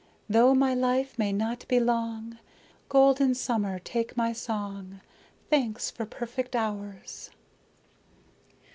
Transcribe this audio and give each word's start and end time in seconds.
Though 0.27 0.55
my 0.55 0.73
life 0.73 1.19
may 1.19 1.31
not 1.31 1.67
be 1.67 1.79
long, 1.79 2.39
Golden 2.89 3.35
summer, 3.35 3.77
take 3.77 4.17
my 4.17 4.33
song! 4.33 4.99
Thanks 5.47 5.91
for 5.91 6.07
perfect 6.07 6.55
hours! 6.55 7.29